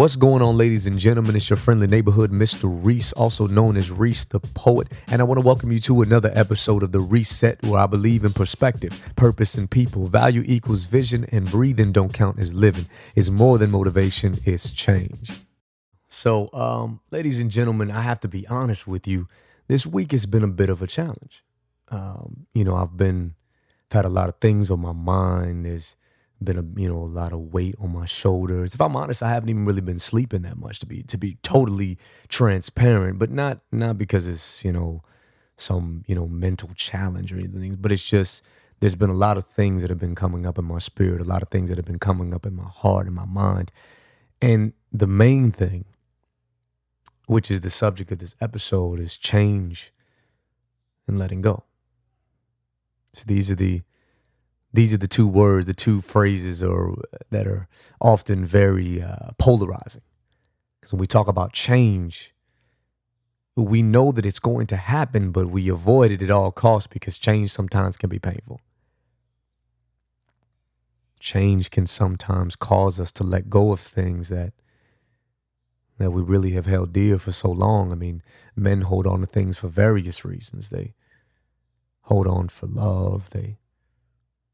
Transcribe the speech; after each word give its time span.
What's 0.00 0.16
going 0.16 0.40
on, 0.40 0.56
ladies 0.56 0.86
and 0.86 0.98
gentlemen? 0.98 1.36
It's 1.36 1.50
your 1.50 1.58
friendly 1.58 1.86
neighborhood, 1.86 2.30
Mr. 2.30 2.62
Reese, 2.64 3.12
also 3.12 3.46
known 3.46 3.76
as 3.76 3.90
Reese 3.90 4.24
the 4.24 4.40
Poet. 4.40 4.88
And 5.08 5.20
I 5.20 5.24
want 5.24 5.38
to 5.38 5.46
welcome 5.46 5.70
you 5.70 5.78
to 5.80 6.00
another 6.00 6.32
episode 6.34 6.82
of 6.82 6.90
The 6.90 7.00
Reset, 7.00 7.62
where 7.64 7.82
I 7.82 7.86
believe 7.86 8.24
in 8.24 8.32
perspective, 8.32 8.98
purpose, 9.14 9.58
and 9.58 9.70
people. 9.70 10.06
Value 10.06 10.42
equals 10.46 10.84
vision, 10.84 11.26
and 11.30 11.44
breathing 11.50 11.92
don't 11.92 12.14
count 12.14 12.38
as 12.38 12.54
living. 12.54 12.86
It's 13.14 13.28
more 13.28 13.58
than 13.58 13.72
motivation, 13.72 14.38
it's 14.46 14.70
change. 14.70 15.32
So, 16.08 16.48
um, 16.54 17.00
ladies 17.10 17.38
and 17.38 17.50
gentlemen, 17.50 17.90
I 17.90 18.00
have 18.00 18.20
to 18.20 18.28
be 18.28 18.46
honest 18.48 18.86
with 18.86 19.06
you. 19.06 19.26
This 19.68 19.84
week 19.84 20.12
has 20.12 20.24
been 20.24 20.42
a 20.42 20.48
bit 20.48 20.70
of 20.70 20.80
a 20.80 20.86
challenge. 20.86 21.44
Um, 21.90 22.46
you 22.54 22.64
know, 22.64 22.74
I've 22.74 22.96
been, 22.96 23.34
I've 23.90 23.96
had 23.96 24.04
a 24.06 24.08
lot 24.08 24.30
of 24.30 24.36
things 24.40 24.70
on 24.70 24.80
my 24.80 24.92
mind. 24.92 25.66
There's 25.66 25.94
been 26.42 26.58
a 26.58 26.80
you 26.80 26.88
know 26.88 26.98
a 26.98 27.04
lot 27.04 27.32
of 27.32 27.52
weight 27.52 27.74
on 27.80 27.92
my 27.92 28.06
shoulders. 28.06 28.74
If 28.74 28.80
I'm 28.80 28.96
honest, 28.96 29.22
I 29.22 29.30
haven't 29.30 29.50
even 29.50 29.64
really 29.64 29.80
been 29.80 29.98
sleeping 29.98 30.42
that 30.42 30.56
much 30.56 30.78
to 30.80 30.86
be 30.86 31.02
to 31.04 31.18
be 31.18 31.36
totally 31.42 31.98
transparent, 32.28 33.18
but 33.18 33.30
not 33.30 33.60
not 33.70 33.98
because 33.98 34.26
it's 34.26 34.64
you 34.64 34.72
know 34.72 35.02
some 35.56 36.04
you 36.06 36.14
know 36.14 36.26
mental 36.26 36.70
challenge 36.74 37.32
or 37.32 37.36
anything, 37.36 37.76
but 37.78 37.92
it's 37.92 38.08
just 38.08 38.42
there's 38.80 38.94
been 38.94 39.10
a 39.10 39.14
lot 39.14 39.36
of 39.36 39.46
things 39.46 39.82
that 39.82 39.90
have 39.90 39.98
been 39.98 40.14
coming 40.14 40.46
up 40.46 40.58
in 40.58 40.64
my 40.64 40.78
spirit, 40.78 41.20
a 41.20 41.24
lot 41.24 41.42
of 41.42 41.48
things 41.48 41.68
that 41.68 41.76
have 41.76 41.84
been 41.84 41.98
coming 41.98 42.32
up 42.32 42.46
in 42.46 42.54
my 42.56 42.68
heart 42.68 43.06
and 43.06 43.14
my 43.14 43.26
mind, 43.26 43.70
and 44.40 44.72
the 44.90 45.06
main 45.06 45.50
thing, 45.50 45.84
which 47.26 47.50
is 47.50 47.60
the 47.60 47.70
subject 47.70 48.10
of 48.10 48.18
this 48.18 48.34
episode, 48.40 48.98
is 48.98 49.16
change 49.16 49.92
and 51.06 51.18
letting 51.18 51.42
go. 51.42 51.64
So 53.12 53.24
these 53.26 53.50
are 53.50 53.56
the 53.56 53.82
these 54.72 54.92
are 54.92 54.98
the 54.98 55.08
two 55.08 55.26
words, 55.26 55.66
the 55.66 55.74
two 55.74 56.00
phrases 56.00 56.62
or 56.62 57.02
that 57.30 57.46
are 57.46 57.68
often 58.00 58.44
very 58.44 59.02
uh, 59.02 59.30
polarizing. 59.38 60.02
Because 60.80 60.92
when 60.92 61.00
we 61.00 61.06
talk 61.06 61.28
about 61.28 61.52
change, 61.52 62.34
we 63.56 63.82
know 63.82 64.12
that 64.12 64.24
it's 64.24 64.38
going 64.38 64.66
to 64.68 64.76
happen, 64.76 65.32
but 65.32 65.48
we 65.48 65.68
avoid 65.68 66.12
it 66.12 66.22
at 66.22 66.30
all 66.30 66.52
costs 66.52 66.86
because 66.86 67.18
change 67.18 67.50
sometimes 67.50 67.96
can 67.96 68.08
be 68.08 68.18
painful. 68.18 68.60
Change 71.18 71.70
can 71.70 71.86
sometimes 71.86 72.56
cause 72.56 72.98
us 72.98 73.12
to 73.12 73.24
let 73.24 73.50
go 73.50 73.72
of 73.72 73.80
things 73.80 74.28
that 74.28 74.52
that 75.98 76.12
we 76.12 76.22
really 76.22 76.52
have 76.52 76.64
held 76.64 76.94
dear 76.94 77.18
for 77.18 77.30
so 77.30 77.50
long. 77.50 77.92
I 77.92 77.94
mean, 77.94 78.22
men 78.56 78.80
hold 78.80 79.06
on 79.06 79.20
to 79.20 79.26
things 79.26 79.58
for 79.58 79.68
various 79.68 80.24
reasons. 80.24 80.70
They 80.70 80.94
hold 82.04 82.26
on 82.26 82.48
for 82.48 82.66
love. 82.66 83.28
They 83.30 83.58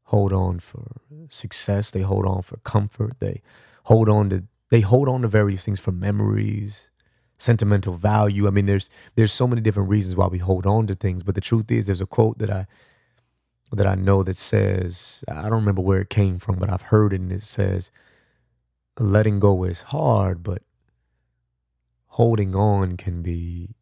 hold 0.07 0.33
on 0.33 0.59
for 0.59 1.01
success. 1.29 1.91
They 1.91 2.01
hold 2.01 2.25
on 2.25 2.41
for 2.41 2.57
comfort. 2.57 3.19
They 3.19 3.41
hold 3.83 4.09
on 4.09 4.29
to 4.29 4.43
they 4.69 4.81
hold 4.81 5.07
on 5.07 5.21
to 5.21 5.27
various 5.27 5.63
things 5.63 5.79
for 5.79 5.91
memories, 5.91 6.89
sentimental 7.37 7.93
value. 7.93 8.47
I 8.47 8.49
mean, 8.49 8.65
there's 8.65 8.89
there's 9.15 9.31
so 9.31 9.47
many 9.47 9.61
different 9.61 9.89
reasons 9.89 10.15
why 10.15 10.27
we 10.27 10.39
hold 10.39 10.65
on 10.65 10.87
to 10.87 10.95
things. 10.95 11.23
But 11.23 11.35
the 11.35 11.41
truth 11.41 11.71
is, 11.71 11.87
there's 11.87 12.01
a 12.01 12.05
quote 12.05 12.37
that 12.39 12.49
I 12.49 12.67
that 13.71 13.87
I 13.87 13.95
know 13.95 14.23
that 14.23 14.37
says 14.37 15.23
I 15.27 15.43
don't 15.43 15.59
remember 15.59 15.81
where 15.81 15.99
it 16.01 16.09
came 16.09 16.39
from, 16.39 16.57
but 16.57 16.69
I've 16.69 16.83
heard 16.83 17.13
it, 17.13 17.21
and 17.21 17.31
it 17.31 17.43
says, 17.43 17.91
"Letting 18.99 19.39
go 19.39 19.63
is 19.63 19.83
hard, 19.83 20.43
but 20.43 20.63
holding 22.07 22.55
on 22.55 22.97
can 22.97 23.21
be 23.21 23.75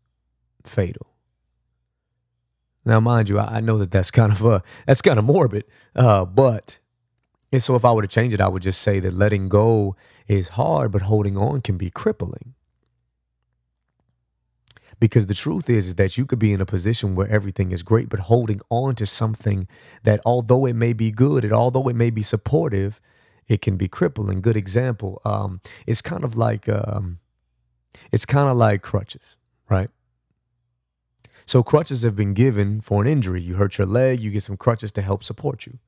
fatal." 0.64 1.15
Now, 2.86 3.00
mind 3.00 3.30
you, 3.30 3.40
I, 3.40 3.62
know 3.62 3.80
that 3.80 3.90
that's 3.92 4.12
kind 4.12 4.32
of 4.32 4.46
uh, 4.46 4.60
that's 4.86 5.02
kind 5.02 5.18
of 5.18 5.26
morbid, 5.26 5.66
uh, 5.96 6.24
but 6.26 6.78
and 7.52 7.62
so 7.62 7.76
if 7.76 7.84
I 7.84 7.92
were 7.94 8.02
to 8.02 8.08
change 8.08 8.34
it, 8.34 8.42
I 8.42 8.48
would 8.48 8.62
just 8.62 8.82
say 8.82 9.00
that 9.00 9.14
letting 9.14 9.50
go 9.50 9.96
is 10.28 10.50
hard, 10.50 10.92
but 10.92 11.04
holding 11.04 11.38
on 11.38 11.62
can 11.62 11.78
be 11.78 11.90
crippling. 11.90 12.54
Because 15.00 15.28
the 15.28 15.34
truth 15.34 15.70
is, 15.70 15.88
is 15.88 15.96
that 15.96 16.18
you 16.18 16.26
could 16.26 16.40
be 16.40 16.54
in 16.54 16.62
a 16.62 16.66
position 16.66 17.16
where 17.16 17.28
everything 17.28 17.72
is 17.72 17.84
great, 17.84 18.08
but 18.08 18.20
holding 18.22 18.62
on 18.70 18.96
to 18.96 19.06
something 19.06 19.68
that, 20.04 20.22
although 20.26 20.66
it 20.66 20.76
may 20.76 20.94
be 20.94 21.12
good, 21.12 21.44
and 21.44 21.54
although 21.54 21.88
it 21.90 21.96
may 21.96 22.10
be 22.10 22.22
supportive, 22.22 23.02
it 23.48 23.62
can 23.62 23.78
be 23.78 23.88
crippling. 23.88 24.42
Good 24.42 24.58
example. 24.58 25.22
Um, 25.26 25.60
it's 25.86 26.02
kind 26.02 26.24
of 26.24 26.38
like 26.38 26.70
um, 26.70 27.20
it's 28.12 28.26
kind 28.26 28.50
of 28.50 28.58
like 28.58 28.82
crutches, 28.82 29.38
right? 29.70 29.90
So 31.46 31.62
crutches 31.62 32.02
have 32.02 32.16
been 32.16 32.34
given 32.34 32.82
for 32.82 33.02
an 33.02 33.08
injury. 33.08 33.42
You 33.42 33.56
hurt 33.56 33.78
your 33.78 33.88
leg, 33.88 34.20
you 34.20 34.32
get 34.32 34.44
some 34.44 34.58
crutches 34.58 34.92
to 34.94 35.02
help 35.02 35.24
support 35.24 35.66
you. 35.66 35.80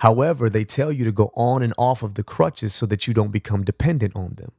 However, 0.00 0.48
they 0.48 0.64
tell 0.64 0.92
you 0.92 1.04
to 1.04 1.12
go 1.12 1.32
on 1.34 1.62
and 1.62 1.74
off 1.78 2.02
of 2.02 2.14
the 2.14 2.22
crutches 2.22 2.74
so 2.74 2.86
that 2.86 3.06
you 3.06 3.14
don't 3.14 3.32
become 3.32 3.64
dependent 3.64 4.14
on 4.14 4.34
them. 4.34 4.52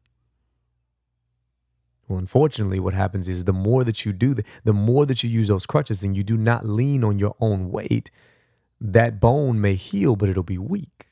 Well, 2.07 2.19
unfortunately, 2.19 2.79
what 2.79 2.93
happens 2.93 3.27
is 3.27 3.43
the 3.43 3.53
more 3.53 3.83
that 3.83 4.05
you 4.05 4.13
do, 4.13 4.33
the, 4.33 4.43
the 4.63 4.73
more 4.73 5.05
that 5.05 5.23
you 5.23 5.29
use 5.29 5.49
those 5.49 5.65
crutches 5.65 6.03
and 6.03 6.15
you 6.15 6.23
do 6.23 6.37
not 6.37 6.65
lean 6.65 7.03
on 7.03 7.19
your 7.19 7.35
own 7.39 7.69
weight, 7.69 8.09
that 8.79 9.19
bone 9.19 9.59
may 9.59 9.75
heal, 9.75 10.15
but 10.15 10.29
it'll 10.29 10.43
be 10.43 10.57
weak. 10.57 11.09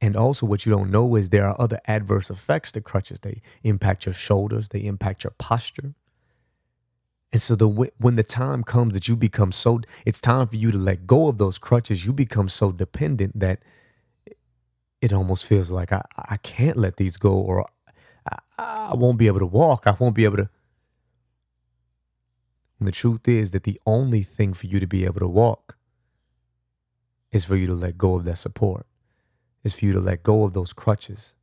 And 0.00 0.16
also, 0.16 0.46
what 0.46 0.66
you 0.66 0.72
don't 0.72 0.90
know 0.90 1.14
is 1.16 1.30
there 1.30 1.46
are 1.46 1.58
other 1.58 1.80
adverse 1.86 2.30
effects 2.30 2.72
to 2.72 2.80
crutches. 2.80 3.20
They 3.20 3.40
impact 3.62 4.06
your 4.06 4.12
shoulders, 4.12 4.68
they 4.68 4.80
impact 4.80 5.24
your 5.24 5.32
posture, 5.38 5.94
and 7.34 7.42
so 7.42 7.56
the 7.56 7.66
when 7.66 8.14
the 8.14 8.22
time 8.22 8.62
comes 8.62 8.94
that 8.94 9.08
you 9.08 9.16
become 9.16 9.50
so 9.50 9.80
it's 10.06 10.20
time 10.20 10.46
for 10.46 10.54
you 10.54 10.70
to 10.70 10.78
let 10.78 11.04
go 11.04 11.26
of 11.26 11.38
those 11.38 11.58
crutches, 11.58 12.06
you 12.06 12.12
become 12.12 12.48
so 12.48 12.70
dependent 12.70 13.40
that 13.40 13.64
it 15.02 15.12
almost 15.12 15.44
feels 15.44 15.68
like 15.68 15.90
I, 15.90 16.02
I 16.16 16.36
can't 16.36 16.76
let 16.76 16.96
these 16.96 17.16
go 17.16 17.34
or 17.34 17.66
I, 18.30 18.38
I 18.56 18.94
won't 18.94 19.18
be 19.18 19.26
able 19.26 19.40
to 19.40 19.46
walk. 19.46 19.84
I 19.84 19.96
won't 19.98 20.14
be 20.14 20.22
able 20.22 20.36
to. 20.36 20.48
And 22.78 22.86
the 22.86 22.92
truth 22.92 23.26
is 23.26 23.50
that 23.50 23.64
the 23.64 23.80
only 23.84 24.22
thing 24.22 24.54
for 24.54 24.68
you 24.68 24.78
to 24.78 24.86
be 24.86 25.04
able 25.04 25.18
to 25.18 25.26
walk 25.26 25.76
is 27.32 27.44
for 27.44 27.56
you 27.56 27.66
to 27.66 27.74
let 27.74 27.98
go 27.98 28.14
of 28.14 28.24
that 28.26 28.38
support, 28.38 28.86
is 29.64 29.76
for 29.76 29.86
you 29.86 29.92
to 29.92 30.00
let 30.00 30.22
go 30.22 30.44
of 30.44 30.52
those 30.52 30.72
crutches. 30.72 31.34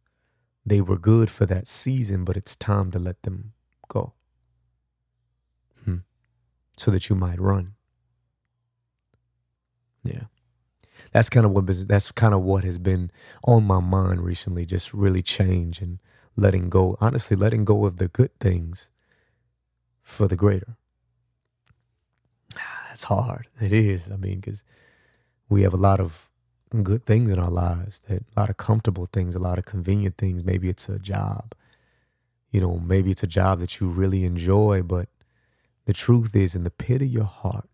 They 0.66 0.79
were 0.79 0.97
good 0.97 1.29
for 1.29 1.46
that 1.47 1.68
season, 1.68 2.23
but 2.23 2.38
it's 2.38 2.56
time 2.56 2.91
to 2.91 3.00
let 3.00 3.23
them 3.23 3.52
go 3.90 4.13
so 6.81 6.90
that 6.90 7.09
you 7.09 7.16
might 7.16 7.40
run. 7.40 7.75
Yeah. 10.03 10.24
That's 11.12 11.30
kind 11.30 11.46
of 11.46 11.52
what 11.52 11.68
that's 11.88 12.12
kind 12.12 12.34
of 12.34 12.42
what 12.42 12.64
has 12.64 12.80
been 12.80 13.12
on 13.44 13.66
my 13.66 13.80
mind 13.80 14.22
recently, 14.22 14.66
just 14.66 14.91
really 14.91 15.22
change 15.22 15.80
and 15.80 16.00
letting 16.36 16.70
go, 16.70 16.97
honestly 17.00 17.38
letting 17.38 17.66
go 17.66 17.86
of 17.86 17.97
the 17.97 18.08
good 18.08 18.34
things 18.40 18.90
for 20.02 20.28
the 20.28 20.36
greater. 20.36 20.75
Ah, 22.58 22.86
that's 22.88 23.03
hard. 23.03 23.47
It 23.59 23.72
is. 23.72 24.09
I 24.09 24.16
mean, 24.16 24.41
cuz 24.41 24.64
we 25.50 25.62
have 25.62 25.74
a 25.74 25.84
lot 25.90 26.00
of 26.00 26.30
good 26.81 27.06
things 27.06 27.30
in 27.30 27.38
our 27.38 27.52
lives, 27.52 28.00
that 28.08 28.24
a 28.36 28.40
lot 28.40 28.50
of 28.50 28.58
comfortable 28.58 29.06
things, 29.06 29.36
a 29.36 29.40
lot 29.50 29.59
of 29.59 29.66
convenient 29.66 30.18
things. 30.18 30.44
Maybe 30.44 30.68
it's 30.68 30.90
a 30.90 30.97
job. 30.97 31.53
You 32.50 32.62
know, 32.62 32.80
maybe 32.80 33.12
it's 33.12 33.24
a 33.24 33.36
job 33.40 33.59
that 33.59 33.80
you 33.80 33.88
really 33.88 34.24
enjoy, 34.25 34.81
but 34.81 35.09
the 35.91 35.97
truth 35.97 36.34
is 36.38 36.56
in 36.56 36.63
the 36.63 36.69
pit 36.69 37.02
of 37.02 37.09
your 37.09 37.25
heart, 37.25 37.68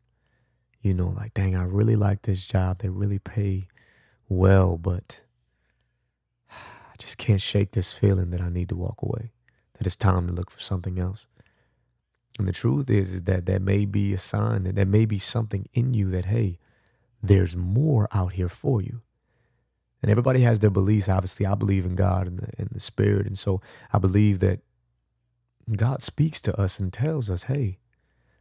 you 0.81 0.91
know, 0.91 1.09
like, 1.09 1.35
dang, 1.35 1.55
I 1.55 1.65
really 1.65 1.95
like 1.95 2.23
this 2.23 2.47
job. 2.47 2.79
They 2.79 2.89
really 2.89 3.19
pay 3.19 3.67
well, 4.27 4.75
but 4.75 5.21
I 6.51 6.95
just 6.97 7.19
can't 7.19 7.39
shake 7.39 7.73
this 7.73 7.93
feeling 7.93 8.31
that 8.31 8.41
I 8.41 8.49
need 8.49 8.69
to 8.69 8.75
walk 8.75 9.03
away, 9.03 9.33
that 9.77 9.85
it's 9.85 9.95
time 9.95 10.25
to 10.25 10.33
look 10.33 10.49
for 10.49 10.59
something 10.59 10.97
else. 10.97 11.27
And 12.39 12.47
the 12.47 12.53
truth 12.53 12.89
is, 12.89 13.13
is 13.13 13.23
that 13.25 13.45
that 13.45 13.61
may 13.61 13.85
be 13.85 14.15
a 14.15 14.17
sign 14.17 14.63
that 14.63 14.73
there 14.73 14.87
may 14.87 15.05
be 15.05 15.19
something 15.19 15.69
in 15.75 15.93
you 15.93 16.09
that, 16.09 16.25
hey, 16.25 16.57
there's 17.21 17.55
more 17.55 18.07
out 18.11 18.33
here 18.33 18.49
for 18.49 18.81
you. 18.81 19.01
And 20.01 20.09
everybody 20.09 20.41
has 20.41 20.57
their 20.57 20.71
beliefs. 20.71 21.07
Obviously, 21.07 21.45
I 21.45 21.53
believe 21.53 21.85
in 21.85 21.93
God 21.93 22.25
and 22.25 22.39
the, 22.39 22.49
and 22.57 22.69
the 22.71 22.79
Spirit. 22.79 23.27
And 23.27 23.37
so 23.37 23.61
I 23.93 23.99
believe 23.99 24.39
that 24.39 24.61
God 25.75 26.01
speaks 26.01 26.41
to 26.41 26.59
us 26.59 26.79
and 26.79 26.91
tells 26.91 27.29
us, 27.29 27.43
hey, 27.43 27.77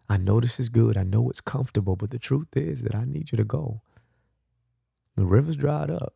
I 0.08 0.16
know 0.16 0.40
this 0.40 0.60
is 0.60 0.68
good. 0.68 0.96
I 0.96 1.02
know 1.02 1.28
it's 1.28 1.40
comfortable, 1.40 1.96
but 1.96 2.10
the 2.10 2.18
truth 2.18 2.56
is 2.56 2.82
that 2.82 2.94
I 2.94 3.04
need 3.04 3.32
you 3.32 3.36
to 3.36 3.44
go. 3.44 3.82
The 5.16 5.24
river's 5.24 5.56
dried 5.56 5.90
up. 5.90 6.14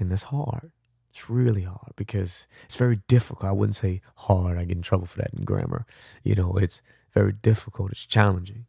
And 0.00 0.08
that's 0.08 0.24
hard. 0.24 0.72
It's 1.10 1.30
really 1.30 1.62
hard 1.62 1.92
because 1.96 2.46
it's 2.64 2.76
very 2.76 3.00
difficult. 3.08 3.48
I 3.48 3.52
wouldn't 3.52 3.74
say 3.74 4.00
hard. 4.16 4.58
I 4.58 4.64
get 4.64 4.76
in 4.76 4.82
trouble 4.82 5.06
for 5.06 5.18
that 5.18 5.32
in 5.36 5.44
grammar. 5.44 5.86
You 6.22 6.34
know, 6.34 6.56
it's 6.56 6.82
very 7.12 7.32
difficult. 7.32 7.92
It's 7.92 8.04
challenging. 8.04 8.66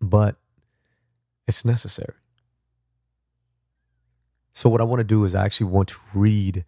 But 0.00 0.36
it's 1.46 1.64
necessary. 1.64 2.14
So 4.52 4.68
what 4.68 4.80
I 4.80 4.84
want 4.84 5.00
to 5.00 5.04
do 5.04 5.24
is 5.24 5.34
I 5.34 5.44
actually 5.44 5.70
want 5.70 5.88
to 5.88 5.98
read 6.14 6.64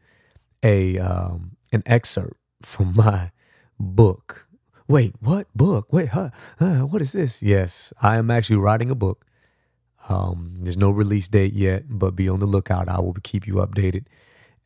a 0.62 0.98
um, 0.98 1.56
an 1.72 1.82
excerpt 1.86 2.36
from 2.62 2.94
my 2.94 3.30
book 3.78 4.48
wait, 4.88 5.14
what 5.20 5.46
book? 5.54 5.92
Wait, 5.92 6.08
huh, 6.08 6.30
what 6.58 7.02
is 7.02 7.12
this? 7.12 7.42
Yes, 7.42 7.92
I 8.02 8.16
am 8.16 8.30
actually 8.30 8.56
writing 8.56 8.90
a 8.90 8.94
book. 8.94 9.24
Um, 10.08 10.58
there's 10.60 10.76
no 10.76 10.90
release 10.90 11.28
date 11.28 11.54
yet, 11.54 11.84
but 11.88 12.14
be 12.14 12.28
on 12.28 12.40
the 12.40 12.46
lookout. 12.46 12.88
I 12.88 13.00
will 13.00 13.14
keep 13.22 13.46
you 13.46 13.54
updated. 13.54 14.04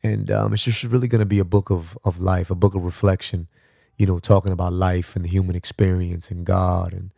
And 0.03 0.29
um, 0.31 0.53
it's 0.53 0.63
just 0.63 0.83
really 0.83 1.07
going 1.07 1.19
to 1.19 1.25
be 1.25 1.39
a 1.39 1.45
book 1.45 1.69
of, 1.69 1.97
of 2.03 2.19
life, 2.19 2.49
a 2.49 2.55
book 2.55 2.75
of 2.75 2.83
reflection, 2.83 3.47
you 3.97 4.05
know, 4.05 4.19
talking 4.19 4.51
about 4.51 4.73
life 4.73 5.15
and 5.15 5.23
the 5.23 5.29
human 5.29 5.55
experience 5.55 6.31
and 6.31 6.45
God 6.45 6.93
and 6.93 7.11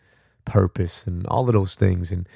purpose 0.45 1.05
and 1.05 1.25
all 1.27 1.47
of 1.47 1.53
those 1.53 1.75
things. 1.75 2.11
And 2.11 2.27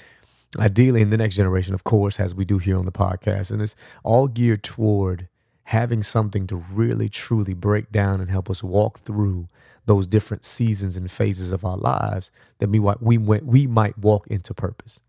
ideally, 0.60 1.02
in 1.02 1.10
the 1.10 1.18
next 1.18 1.36
generation, 1.36 1.74
of 1.74 1.84
course, 1.84 2.20
as 2.20 2.34
we 2.34 2.46
do 2.46 2.58
here 2.58 2.78
on 2.78 2.86
the 2.86 2.92
podcast. 2.92 3.52
And 3.52 3.62
it's 3.62 3.76
all 4.04 4.28
geared 4.28 4.64
toward 4.64 5.28
having 5.70 6.04
something 6.04 6.46
to 6.48 6.56
really, 6.56 7.10
truly 7.10 7.54
break 7.54 7.92
down 7.92 8.22
and 8.22 8.30
help 8.30 8.50
us 8.50 8.64
walk 8.64 9.00
through 9.00 9.50
those 9.86 10.08
different 10.08 10.44
seasons 10.44 10.98
and 10.98 11.12
phases 11.12 11.52
of 11.52 11.64
our 11.64 11.78
lives 11.78 12.32
that 12.60 12.70
we, 12.70 12.80
we, 12.80 13.18
we 13.18 13.68
might 13.68 13.98
walk 13.98 14.28
into 14.28 14.54
purpose. 14.54 15.02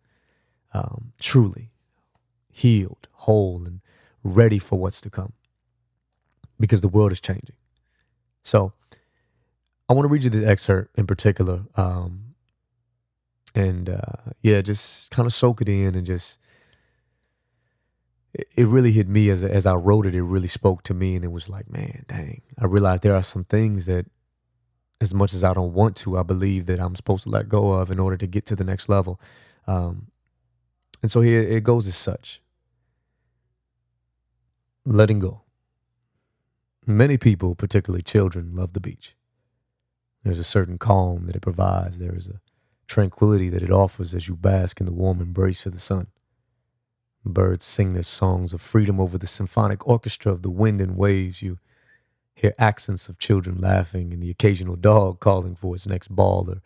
Um, 0.74 1.12
truly 1.20 1.70
healed, 2.50 3.08
whole, 3.12 3.64
and 3.64 3.80
ready 4.22 4.58
for 4.58 4.78
what's 4.78 5.00
to 5.02 5.10
come 5.10 5.32
because 6.60 6.80
the 6.80 6.88
world 6.88 7.12
is 7.12 7.20
changing. 7.20 7.56
So 8.42 8.72
I 9.88 9.94
want 9.94 10.04
to 10.04 10.12
read 10.12 10.24
you 10.24 10.30
the 10.30 10.46
excerpt 10.46 10.98
in 10.98 11.06
particular. 11.06 11.62
Um, 11.76 12.34
and 13.54 13.88
uh, 13.88 14.32
yeah, 14.42 14.60
just 14.60 15.10
kind 15.10 15.26
of 15.26 15.32
soak 15.32 15.62
it 15.62 15.68
in 15.68 15.94
and 15.94 16.06
just, 16.06 16.38
it 18.34 18.66
really 18.66 18.92
hit 18.92 19.08
me 19.08 19.30
as, 19.30 19.42
as 19.42 19.64
I 19.64 19.74
wrote 19.74 20.04
it. 20.04 20.14
It 20.14 20.22
really 20.22 20.48
spoke 20.48 20.82
to 20.84 20.94
me. 20.94 21.16
And 21.16 21.24
it 21.24 21.32
was 21.32 21.48
like, 21.48 21.70
man, 21.70 22.04
dang, 22.08 22.42
I 22.58 22.66
realized 22.66 23.02
there 23.02 23.16
are 23.16 23.22
some 23.22 23.44
things 23.44 23.86
that, 23.86 24.06
as 25.00 25.12
much 25.12 25.34
as 25.34 25.44
I 25.44 25.52
don't 25.52 25.74
want 25.74 25.96
to, 25.96 26.18
I 26.18 26.22
believe 26.22 26.66
that 26.66 26.80
I'm 26.80 26.96
supposed 26.96 27.24
to 27.24 27.30
let 27.30 27.48
go 27.48 27.72
of 27.72 27.90
in 27.90 27.98
order 27.98 28.16
to 28.16 28.26
get 28.26 28.46
to 28.46 28.56
the 28.56 28.64
next 28.64 28.88
level. 28.88 29.20
Um, 29.66 30.08
and 31.02 31.10
so 31.10 31.20
here 31.20 31.42
it 31.42 31.64
goes 31.64 31.86
as 31.86 31.96
such 31.96 32.40
letting 34.86 35.18
go. 35.18 35.42
Many 36.86 37.18
people, 37.18 37.56
particularly 37.56 38.02
children, 38.02 38.54
love 38.54 38.72
the 38.72 38.80
beach. 38.80 39.16
There's 40.22 40.38
a 40.38 40.44
certain 40.44 40.78
calm 40.78 41.26
that 41.26 41.36
it 41.36 41.42
provides. 41.42 41.98
There 41.98 42.14
is 42.14 42.28
a 42.28 42.40
tranquility 42.86 43.48
that 43.48 43.62
it 43.62 43.70
offers 43.70 44.14
as 44.14 44.28
you 44.28 44.36
bask 44.36 44.78
in 44.78 44.86
the 44.86 44.92
warm 44.92 45.20
embrace 45.20 45.66
of 45.66 45.72
the 45.72 45.80
sun. 45.80 46.06
Birds 47.24 47.64
sing 47.64 47.92
their 47.92 48.04
songs 48.04 48.52
of 48.52 48.60
freedom 48.60 49.00
over 49.00 49.18
the 49.18 49.26
symphonic 49.26 49.86
orchestra 49.86 50.30
of 50.30 50.42
the 50.42 50.50
wind 50.50 50.80
and 50.80 50.96
waves. 50.96 51.42
You 51.42 51.58
hear 52.36 52.54
accents 52.58 53.08
of 53.08 53.18
children 53.18 53.56
laughing 53.56 54.12
and 54.12 54.22
the 54.22 54.30
occasional 54.30 54.76
dog 54.76 55.18
calling 55.20 55.56
for 55.56 55.74
its 55.74 55.86
next 55.86 56.08
ball 56.14 56.48
or 56.48 56.60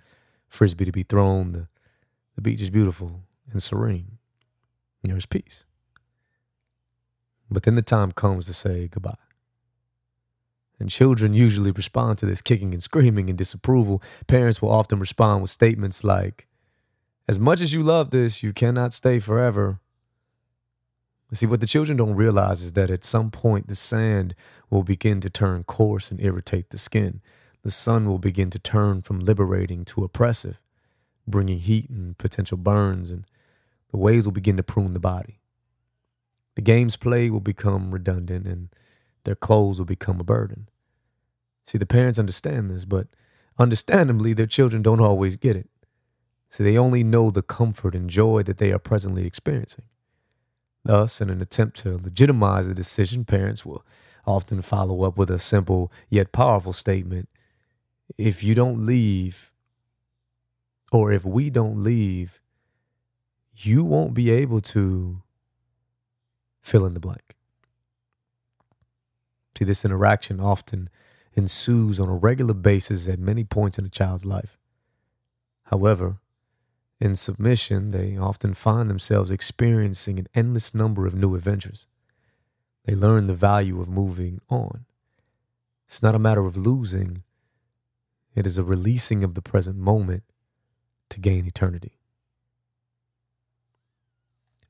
frisbee 0.49 0.85
to 0.85 0.93
be 0.93 1.05
thrown. 1.05 1.53
The, 1.53 1.69
the 2.35 2.43
beach 2.43 2.61
is 2.61 2.71
beautiful 2.71 3.23
and 3.51 3.63
serene. 3.63 4.19
There 5.05 5.17
is 5.17 5.27
peace. 5.27 5.65
But 7.51 7.63
then 7.63 7.77
the 7.77 7.83
time 7.83 8.13
comes 8.13 8.47
to 8.47 8.53
say 8.53 8.89
goodbye. 8.89 9.15
And 10.79 10.91
children 10.91 11.35
usually 11.35 11.71
respond 11.71 12.19
to 12.19 12.27
this 12.27 12.43
kicking 12.43 12.73
and 12.73 12.83
screaming 12.83 13.29
and 13.29 13.39
disapproval. 13.39 14.03
Parents 14.27 14.61
will 14.61 14.71
often 14.71 14.99
respond 14.99 15.43
with 15.43 15.51
statements 15.51 16.03
like, 16.03 16.49
As 17.29 17.39
much 17.39 17.61
as 17.61 17.73
you 17.73 17.83
love 17.83 18.11
this, 18.11 18.43
you 18.43 18.53
cannot 18.53 18.93
stay 18.93 19.19
forever. 19.19 19.79
See, 21.33 21.47
what 21.47 21.61
the 21.61 21.67
children 21.67 21.97
don't 21.97 22.17
realize 22.17 22.61
is 22.61 22.73
that 22.73 22.91
at 22.91 23.05
some 23.05 23.31
point 23.31 23.69
the 23.69 23.77
sand 23.77 24.35
will 24.69 24.83
begin 24.83 25.21
to 25.21 25.31
turn 25.31 25.63
coarse 25.63 26.11
and 26.11 26.21
irritate 26.21 26.71
the 26.71 26.79
skin. 26.79 27.21
The 27.63 27.71
sun 27.71 28.07
will 28.07 28.19
begin 28.19 28.51
to 28.51 28.59
turn 28.59 29.03
from 29.03 29.21
liberating 29.21 29.85
to 29.87 30.03
oppressive, 30.03 30.61
bringing 31.29 31.59
heat 31.59 31.89
and 31.89 32.19
potential 32.19 32.57
burns, 32.57 33.11
and 33.11 33.27
the 33.91 33.97
waves 33.97 34.27
will 34.27 34.33
begin 34.33 34.57
to 34.57 34.65
prune 34.65 34.93
the 34.93 35.01
body. 35.01 35.39
The 36.57 36.63
games 36.63 36.97
played 36.97 37.31
will 37.31 37.41
become 37.41 37.93
redundant 37.93 38.47
and 38.47 38.69
their 39.25 39.37
clothes 39.37 39.79
will 39.79 39.87
become 39.87 40.19
a 40.19 40.25
burden. 40.25 40.69
See, 41.67 41.79
the 41.79 41.87
parents 41.87 42.19
understand 42.19 42.71
this, 42.71 42.85
but 42.85 43.07
understandably, 43.57 44.33
their 44.33 44.47
children 44.47 44.83
don't 44.83 45.01
always 45.01 45.37
get 45.37 45.57
it. 45.57 45.69
See, 46.49 46.65
they 46.65 46.77
only 46.77 47.05
know 47.05 47.31
the 47.31 47.43
comfort 47.43 47.95
and 47.95 48.11
joy 48.11 48.43
that 48.43 48.59
they 48.59 48.73
are 48.73 48.79
presently 48.81 49.27
experiencing. 49.27 49.85
Thus, 50.85 51.21
in 51.21 51.31
an 51.31 51.43
attempt 51.43 51.77
to 51.79 51.97
legitimize 51.97 52.67
the 52.67 52.75
decision, 52.75 53.25
parents 53.25 53.65
will 53.67 53.85
often 54.27 54.63
follow 54.63 55.03
up 55.03 55.17
with 55.17 55.31
a 55.31 55.39
simple 55.39 55.93
yet 56.09 56.33
powerful 56.33 56.73
statement 56.73 57.29
If 58.19 58.43
you 58.43 58.55
don't 58.55 58.85
leave, 58.85 59.53
or 60.93 61.13
if 61.13 61.25
we 61.25 61.51
don't 61.51 61.83
leave, 61.83 62.41
you 63.55 63.85
won't 63.85 64.15
be 64.15 64.31
able 64.31 64.61
to 64.61 65.23
fill 66.63 66.87
in 66.87 66.95
the 66.95 67.01
blank. 67.01 67.37
See, 69.57 69.65
this 69.65 69.85
interaction 69.85 70.41
often 70.41 70.89
ensues 71.35 72.01
on 72.01 72.09
a 72.09 72.15
regular 72.15 72.55
basis 72.55 73.09
at 73.09 73.19
many 73.19 73.45
points 73.45 73.79
in 73.79 73.85
a 73.85 73.91
child's 73.91 74.27
life. 74.27 74.59
However, 75.65 76.17
in 77.01 77.15
submission, 77.15 77.91
they 77.91 78.17
often 78.17 78.55
find 78.55 78.91
themselves 78.91 79.31
experiencing 79.31 80.19
an 80.19 80.29
endless 80.35 80.75
number 80.75 81.07
of 81.07 81.15
new 81.15 81.35
adventures. 81.35 81.87
They 82.85 82.95
learn 82.95 83.27
the 83.27 83.35
value 83.35 83.81
of 83.81 83.89
moving 83.89 84.41
on. 84.49 84.85
It's 85.87 86.03
not 86.03 86.15
a 86.15 86.19
matter 86.21 86.45
of 86.45 86.57
losing, 86.57 87.23
it 88.35 88.47
is 88.47 88.57
a 88.59 88.65
releasing 88.65 89.25
of 89.25 89.35
the 89.35 89.43
present 89.43 89.77
moment 89.77 90.23
to 91.09 91.19
gain 91.19 91.47
eternity. 91.47 91.99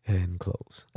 And 0.06 0.40
close. 0.40 0.86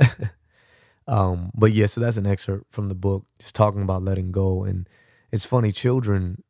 Um, 1.06 1.50
but 1.54 1.72
yeah, 1.72 1.86
so 1.86 2.00
that's 2.00 2.16
an 2.16 2.26
excerpt 2.26 2.72
from 2.72 2.88
the 2.88 2.94
book, 2.94 3.26
just 3.38 3.54
talking 3.54 3.82
about 3.82 4.02
letting 4.02 4.32
go. 4.32 4.64
And 4.64 4.88
it's 5.30 5.44
funny, 5.44 5.72
children, 5.72 6.42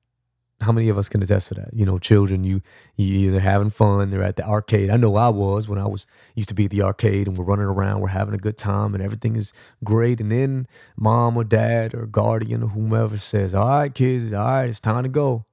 how 0.60 0.72
many 0.72 0.88
of 0.88 0.96
us 0.96 1.08
can 1.08 1.22
attest 1.22 1.48
to 1.48 1.54
that? 1.54 1.70
You 1.72 1.84
know, 1.84 1.98
children, 1.98 2.44
you 2.44 2.62
you 2.96 3.28
either 3.28 3.40
having 3.40 3.70
fun, 3.70 4.10
they're 4.10 4.22
at 4.22 4.36
the 4.36 4.46
arcade. 4.46 4.90
I 4.90 4.96
know 4.96 5.16
I 5.16 5.28
was 5.28 5.68
when 5.68 5.78
I 5.78 5.86
was 5.86 6.06
used 6.34 6.48
to 6.48 6.54
be 6.54 6.66
at 6.66 6.70
the 6.70 6.82
arcade 6.82 7.26
and 7.26 7.36
we're 7.36 7.44
running 7.44 7.66
around, 7.66 8.00
we're 8.00 8.08
having 8.08 8.34
a 8.34 8.38
good 8.38 8.56
time 8.56 8.94
and 8.94 9.02
everything 9.02 9.36
is 9.36 9.52
great. 9.82 10.20
And 10.20 10.30
then 10.30 10.66
mom 10.96 11.36
or 11.36 11.44
dad 11.44 11.94
or 11.94 12.06
guardian 12.06 12.62
or 12.62 12.68
whomever 12.68 13.16
says, 13.16 13.54
All 13.54 13.68
right, 13.68 13.94
kids, 13.94 14.32
all 14.32 14.44
right, 14.44 14.68
it's 14.68 14.80
time 14.80 15.02
to 15.02 15.08
go. 15.08 15.44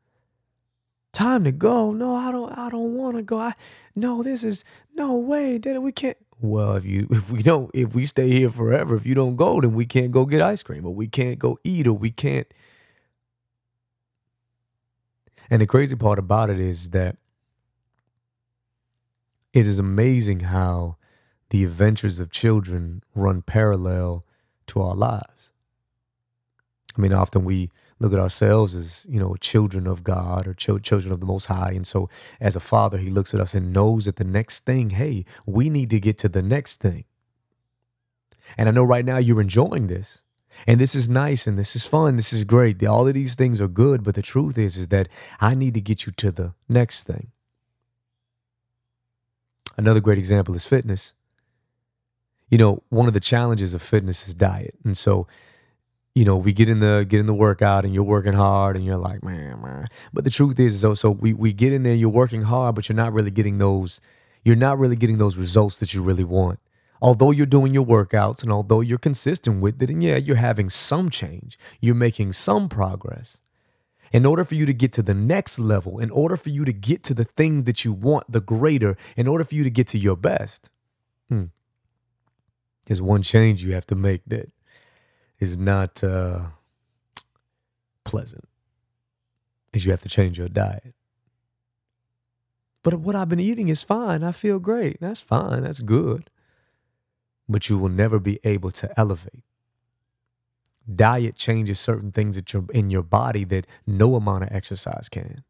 Time 1.13 1.43
to 1.43 1.51
go. 1.51 1.91
No, 1.91 2.15
I 2.15 2.31
don't 2.31 2.57
I 2.57 2.69
don't 2.69 2.95
wanna 2.95 3.21
go. 3.21 3.39
I 3.39 3.53
no, 3.95 4.23
this 4.23 4.43
is 4.43 4.63
no 4.93 5.17
way, 5.17 5.57
Dad, 5.57 5.79
we 5.79 5.91
can't 5.91 6.17
well, 6.41 6.75
if 6.75 6.85
you 6.85 7.07
if 7.11 7.31
we 7.31 7.41
don't 7.41 7.69
if 7.73 7.93
we 7.93 8.05
stay 8.05 8.29
here 8.29 8.49
forever, 8.49 8.95
if 8.95 9.05
you 9.05 9.15
don't 9.15 9.35
go, 9.35 9.61
then 9.61 9.73
we 9.73 9.85
can't 9.85 10.11
go 10.11 10.25
get 10.25 10.41
ice 10.41 10.63
cream 10.63 10.85
or 10.85 10.93
we 10.93 11.07
can't 11.07 11.39
go 11.39 11.57
eat 11.63 11.87
or 11.87 11.93
we 11.93 12.11
can't. 12.11 12.47
And 15.51 15.61
the 15.61 15.67
crazy 15.67 15.97
part 15.97 16.17
about 16.17 16.49
it 16.49 16.61
is 16.61 16.91
that 16.91 17.17
it 19.53 19.67
is 19.67 19.79
amazing 19.79 20.39
how 20.39 20.95
the 21.49 21.65
adventures 21.65 22.21
of 22.21 22.31
children 22.31 23.03
run 23.13 23.41
parallel 23.41 24.25
to 24.67 24.81
our 24.81 24.95
lives. 24.95 25.51
I 26.97 27.01
mean, 27.01 27.11
often 27.11 27.43
we 27.43 27.69
look 27.99 28.13
at 28.13 28.19
ourselves 28.19 28.73
as 28.73 29.05
you 29.09 29.19
know 29.19 29.35
children 29.41 29.87
of 29.87 30.05
God 30.05 30.47
or 30.47 30.53
ch- 30.53 30.81
children 30.81 31.11
of 31.11 31.19
the 31.19 31.25
Most 31.25 31.47
High, 31.47 31.71
and 31.71 31.85
so 31.85 32.09
as 32.39 32.55
a 32.55 32.61
father, 32.61 32.97
He 32.97 33.09
looks 33.09 33.33
at 33.33 33.41
us 33.41 33.53
and 33.53 33.73
knows 33.73 34.05
that 34.05 34.15
the 34.15 34.23
next 34.23 34.65
thing, 34.65 34.91
hey, 34.91 35.25
we 35.45 35.69
need 35.69 35.89
to 35.89 35.99
get 35.99 36.17
to 36.19 36.29
the 36.29 36.41
next 36.41 36.81
thing. 36.81 37.03
And 38.57 38.69
I 38.69 38.71
know 38.71 38.85
right 38.85 39.05
now 39.05 39.17
you're 39.17 39.41
enjoying 39.41 39.87
this, 39.87 40.21
and 40.67 40.79
this 40.79 40.95
is 40.95 41.09
nice, 41.09 41.47
and 41.47 41.57
this 41.57 41.75
is 41.75 41.85
fun, 41.85 42.15
this 42.15 42.33
is 42.33 42.43
great. 42.43 42.83
All 42.83 43.07
of 43.07 43.13
these 43.13 43.35
things 43.35 43.61
are 43.61 43.67
good, 43.67 44.03
but 44.03 44.15
the 44.15 44.21
truth 44.21 44.57
is, 44.57 44.77
is 44.77 44.89
that 44.89 45.07
I 45.39 45.55
need 45.55 45.73
to 45.75 45.81
get 45.81 46.05
you 46.05 46.11
to 46.13 46.31
the 46.31 46.53
next 46.67 47.03
thing. 47.03 47.31
Another 49.77 49.99
great 49.99 50.17
example 50.17 50.55
is 50.55 50.65
fitness. 50.65 51.13
You 52.49 52.57
know, 52.57 52.83
one 52.89 53.07
of 53.07 53.13
the 53.13 53.19
challenges 53.19 53.73
of 53.73 53.81
fitness 53.81 54.27
is 54.27 54.33
diet, 54.33 54.75
and 54.83 54.97
so 54.97 55.27
you 56.13 56.25
know, 56.25 56.35
we 56.35 56.51
get 56.51 56.67
in 56.67 56.79
the 56.79 57.05
get 57.07 57.19
in 57.19 57.25
the 57.25 57.33
workout 57.33 57.85
and 57.85 57.93
you're 57.93 58.03
working 58.03 58.33
hard 58.33 58.75
and 58.75 58.85
you're 58.85 58.97
like, 58.97 59.23
man, 59.23 59.61
man. 59.61 59.87
But 60.11 60.23
the 60.25 60.29
truth 60.29 60.59
is, 60.59 60.81
so 60.81 60.93
so 60.93 61.11
we 61.11 61.33
we 61.33 61.53
get 61.53 61.71
in 61.71 61.83
there, 61.83 61.95
you're 61.95 62.09
working 62.09 62.43
hard, 62.43 62.75
but 62.75 62.89
you're 62.89 62.95
not 62.95 63.13
really 63.13 63.31
getting 63.31 63.59
those, 63.59 64.01
you're 64.43 64.55
not 64.55 64.77
really 64.77 64.97
getting 64.97 65.19
those 65.19 65.37
results 65.37 65.79
that 65.79 65.93
you 65.93 66.01
really 66.01 66.25
want. 66.25 66.59
Although 67.01 67.31
you're 67.31 67.45
doing 67.45 67.73
your 67.73 67.85
workouts 67.85 68.43
and 68.43 68.51
although 68.51 68.81
you're 68.81 68.97
consistent 68.97 69.61
with 69.61 69.81
it, 69.81 69.89
and 69.89 70.03
yeah, 70.03 70.17
you're 70.17 70.35
having 70.35 70.69
some 70.69 71.09
change, 71.09 71.57
you're 71.79 71.95
making 71.95 72.33
some 72.33 72.69
progress. 72.69 73.41
In 74.11 74.25
order 74.25 74.43
for 74.43 74.55
you 74.55 74.65
to 74.65 74.73
get 74.73 74.91
to 74.93 75.01
the 75.01 75.13
next 75.13 75.57
level, 75.57 75.97
in 75.97 76.11
order 76.11 76.35
for 76.35 76.49
you 76.49 76.65
to 76.65 76.73
get 76.73 77.03
to 77.05 77.13
the 77.13 77.23
things 77.23 77.63
that 77.63 77.85
you 77.85 77.93
want, 77.93 78.29
the 78.29 78.41
greater, 78.41 78.97
in 79.15 79.27
order 79.27 79.43
for 79.43 79.55
you 79.55 79.63
to 79.63 79.69
get 79.69 79.87
to 79.87 79.97
your 79.97 80.17
best, 80.17 80.69
hmm, 81.29 81.45
there's 82.85 83.01
one 83.01 83.23
change 83.23 83.63
you 83.63 83.73
have 83.73 83.87
to 83.87 83.95
make 83.95 84.21
that 84.27 84.51
is 85.39 85.57
not 85.57 86.03
uh, 86.03 86.41
pleasant 88.03 88.47
is 89.73 89.85
you 89.85 89.91
have 89.91 90.01
to 90.01 90.09
change 90.09 90.37
your 90.37 90.49
diet. 90.49 90.93
But 92.83 92.95
what 92.95 93.15
I've 93.15 93.29
been 93.29 93.39
eating 93.39 93.69
is 93.69 93.83
fine. 93.83 94.23
I 94.23 94.31
feel 94.31 94.59
great. 94.59 94.99
That's 94.99 95.21
fine. 95.21 95.63
That's 95.63 95.79
good. 95.79 96.29
But 97.51 97.69
you 97.69 97.77
will 97.79 97.89
never 97.89 98.19
be 98.19 98.39
able 98.45 98.71
to 98.71 98.99
elevate 98.99 99.33
Diet 100.93 101.35
changes 101.35 101.79
certain 101.79 102.11
things 102.11 102.41
you're 102.53 102.65
in 102.73 102.89
your 102.89 103.03
body 103.03 103.43
that 103.45 103.67
no 103.87 104.15
amount 104.15 104.43
of 104.43 104.51
exercise 104.51 105.09
can. 105.09 105.43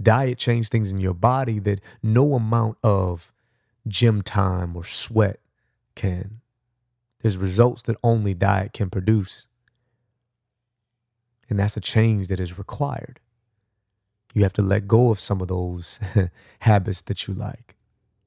Diet 0.00 0.38
changes 0.38 0.68
things 0.68 0.92
in 0.92 1.00
your 1.00 1.14
body 1.14 1.58
that 1.60 1.80
no 2.02 2.34
amount 2.34 2.78
of 2.84 3.32
gym 3.88 4.22
time 4.22 4.76
or 4.76 4.84
sweat 4.84 5.40
can. 5.94 6.42
There's 7.22 7.38
results 7.38 7.82
that 7.84 7.96
only 8.04 8.34
diet 8.34 8.72
can 8.74 8.90
produce. 8.90 9.48
And 11.48 11.58
that's 11.60 11.76
a 11.76 11.82
change 11.82 12.28
that 12.28 12.40
is 12.40 12.58
required. 12.58 13.20
You 14.34 14.44
have 14.44 14.54
to 14.54 14.62
let 14.62 14.88
go 14.88 15.10
of 15.10 15.20
some 15.20 15.40
of 15.42 15.48
those 15.48 16.00
habits 16.60 17.02
that 17.02 17.28
you 17.28 17.34
like. 17.34 17.75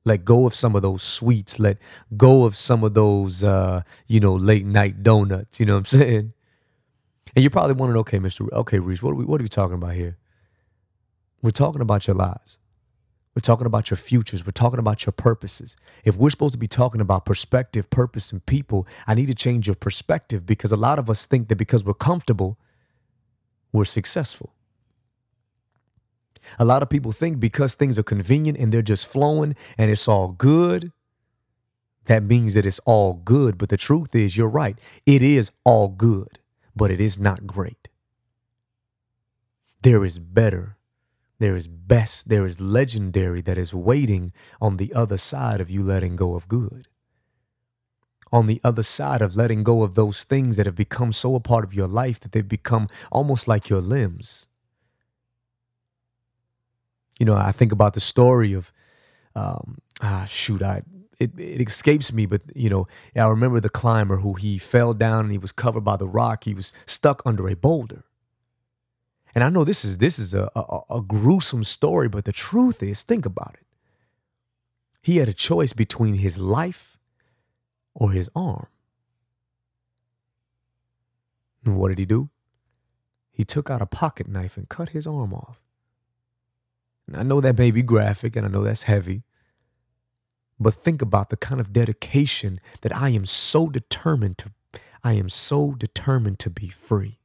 Let 0.05 0.25
go 0.25 0.45
of 0.45 0.55
some 0.55 0.75
of 0.75 0.81
those 0.81 1.03
sweets. 1.03 1.59
Let 1.59 1.77
go 2.15 2.45
of 2.45 2.55
some 2.55 2.83
of 2.83 2.93
those, 2.93 3.43
uh, 3.43 3.83
you 4.07 4.19
know, 4.19 4.33
late 4.33 4.65
night 4.65 5.03
donuts. 5.03 5.59
You 5.59 5.65
know 5.65 5.73
what 5.73 5.79
I'm 5.79 5.85
saying? 5.99 6.33
And 7.35 7.43
you're 7.43 7.51
probably 7.51 7.73
wondering, 7.73 7.99
okay, 8.01 8.19
Mr. 8.19 8.51
Okay, 8.51 8.79
Reese, 8.79 9.03
what 9.03 9.11
are 9.11 9.15
we, 9.15 9.25
what 9.25 9.39
are 9.39 9.43
we 9.43 9.49
talking 9.49 9.75
about 9.75 9.93
here? 9.93 10.17
We're 11.41 11.51
talking 11.51 11.81
about 11.81 12.07
your 12.07 12.15
lives. 12.15 12.57
We're 13.35 13.41
talking 13.41 13.67
about 13.67 13.89
your 13.89 13.97
futures. 13.97 14.45
We're 14.45 14.51
talking 14.51 14.79
about 14.79 15.05
your 15.05 15.13
purposes. 15.13 15.77
If 16.03 16.17
we're 16.17 16.31
supposed 16.31 16.53
to 16.53 16.59
be 16.59 16.67
talking 16.67 16.99
about 16.99 17.25
perspective, 17.25 17.89
purpose, 17.89 18.31
and 18.31 18.45
people, 18.45 18.87
I 19.07 19.13
need 19.13 19.27
to 19.27 19.35
change 19.35 19.67
your 19.67 19.75
perspective 19.75 20.45
because 20.45 20.71
a 20.71 20.75
lot 20.75 20.99
of 20.99 21.09
us 21.09 21.25
think 21.25 21.47
that 21.49 21.55
because 21.55 21.83
we're 21.83 21.93
comfortable, 21.93 22.57
we're 23.71 23.85
successful. 23.85 24.53
A 26.57 26.65
lot 26.65 26.83
of 26.83 26.89
people 26.89 27.11
think 27.11 27.39
because 27.39 27.75
things 27.75 27.99
are 27.99 28.03
convenient 28.03 28.57
and 28.57 28.71
they're 28.71 28.81
just 28.81 29.07
flowing 29.07 29.55
and 29.77 29.91
it's 29.91 30.07
all 30.07 30.31
good, 30.31 30.91
that 32.05 32.23
means 32.23 32.55
that 32.55 32.65
it's 32.65 32.79
all 32.79 33.13
good. 33.13 33.57
But 33.57 33.69
the 33.69 33.77
truth 33.77 34.15
is, 34.15 34.35
you're 34.35 34.49
right. 34.49 34.79
It 35.05 35.21
is 35.21 35.51
all 35.63 35.89
good, 35.89 36.39
but 36.75 36.91
it 36.91 36.99
is 36.99 37.19
not 37.19 37.45
great. 37.45 37.89
There 39.81 40.03
is 40.03 40.19
better. 40.19 40.77
There 41.39 41.55
is 41.55 41.67
best. 41.67 42.27
There 42.27 42.45
is 42.45 42.59
legendary 42.59 43.41
that 43.41 43.57
is 43.57 43.73
waiting 43.73 44.31
on 44.59 44.77
the 44.77 44.93
other 44.93 45.17
side 45.17 45.61
of 45.61 45.69
you 45.69 45.83
letting 45.83 46.15
go 46.15 46.35
of 46.35 46.47
good. 46.47 46.87
On 48.31 48.45
the 48.45 48.59
other 48.63 48.83
side 48.83 49.21
of 49.21 49.35
letting 49.35 49.63
go 49.63 49.83
of 49.83 49.95
those 49.95 50.23
things 50.23 50.57
that 50.57 50.65
have 50.65 50.75
become 50.75 51.11
so 51.11 51.35
a 51.35 51.39
part 51.39 51.63
of 51.63 51.73
your 51.73 51.87
life 51.87 52.19
that 52.19 52.31
they've 52.31 52.47
become 52.47 52.87
almost 53.11 53.47
like 53.47 53.69
your 53.69 53.81
limbs 53.81 54.49
you 57.19 57.25
know, 57.25 57.35
I 57.35 57.51
think 57.51 57.71
about 57.71 57.93
the 57.93 57.99
story 57.99 58.53
of, 58.53 58.71
um, 59.35 59.77
ah, 60.01 60.25
shoot, 60.27 60.63
I 60.63 60.81
it, 61.19 61.37
it 61.37 61.67
escapes 61.67 62.13
me, 62.13 62.25
but 62.25 62.41
you 62.55 62.69
know, 62.69 62.85
I 63.15 63.27
remember 63.27 63.59
the 63.59 63.69
climber 63.69 64.17
who 64.17 64.33
he 64.33 64.57
fell 64.57 64.93
down 64.93 65.25
and 65.25 65.31
he 65.31 65.37
was 65.37 65.51
covered 65.51 65.83
by 65.83 65.97
the 65.97 66.07
rock. 66.07 66.45
He 66.45 66.53
was 66.53 66.71
stuck 66.85 67.21
under 67.25 67.47
a 67.49 67.55
boulder. 67.55 68.05
And 69.35 69.43
I 69.43 69.49
know 69.49 69.63
this 69.63 69.85
is 69.85 69.99
this 69.99 70.17
is 70.17 70.33
a, 70.33 70.49
a, 70.55 70.79
a 70.89 71.01
gruesome 71.01 71.63
story, 71.63 72.07
but 72.07 72.25
the 72.25 72.31
truth 72.31 72.81
is, 72.81 73.03
think 73.03 73.25
about 73.25 73.55
it. 73.55 73.65
He 75.01 75.17
had 75.17 75.29
a 75.29 75.33
choice 75.33 75.73
between 75.73 76.15
his 76.15 76.37
life 76.37 76.97
or 77.93 78.11
his 78.11 78.29
arm. 78.35 78.67
And 81.65 81.77
what 81.77 81.89
did 81.89 81.99
he 81.99 82.05
do? 82.05 82.29
He 83.31 83.43
took 83.43 83.69
out 83.69 83.81
a 83.81 83.85
pocket 83.85 84.27
knife 84.27 84.57
and 84.57 84.67
cut 84.67 84.89
his 84.89 85.05
arm 85.05 85.33
off. 85.33 85.61
I 87.15 87.23
know 87.23 87.41
that 87.41 87.57
may 87.57 87.71
be 87.71 87.81
graphic 87.81 88.35
and 88.35 88.45
I 88.45 88.49
know 88.49 88.63
that's 88.63 88.83
heavy, 88.83 89.23
but 90.59 90.73
think 90.73 91.01
about 91.01 91.29
the 91.29 91.37
kind 91.37 91.61
of 91.61 91.73
dedication 91.73 92.59
that 92.81 92.95
I 92.95 93.09
am 93.09 93.25
so 93.25 93.69
determined 93.69 94.37
to 94.39 94.51
I 95.03 95.13
am 95.13 95.29
so 95.29 95.73
determined 95.73 96.39
to 96.39 96.49
be 96.49 96.67
free. 96.67 97.19